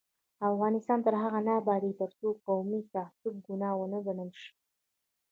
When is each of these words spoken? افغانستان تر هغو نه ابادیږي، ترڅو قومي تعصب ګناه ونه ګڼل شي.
افغانستان 0.49 0.99
تر 1.05 1.13
هغو 1.21 1.39
نه 1.47 1.51
ابادیږي، 1.61 1.97
ترڅو 2.01 2.27
قومي 2.45 2.81
تعصب 2.93 3.33
ګناه 3.45 3.75
ونه 3.77 3.99
ګڼل 4.05 4.31
شي. 4.41 4.51